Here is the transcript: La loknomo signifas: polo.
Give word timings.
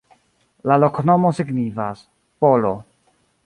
La 0.71 0.77
loknomo 0.83 1.31
signifas: 1.41 2.03
polo. 2.45 2.77